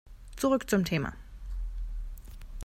[0.35, 1.13] Zurück zum Thema.